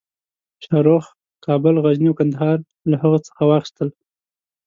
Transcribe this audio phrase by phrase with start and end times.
[0.65, 1.05] شاهرخ
[1.45, 2.57] کابل، غزني او قندهار
[2.89, 3.89] له هغه څخه واخیستل.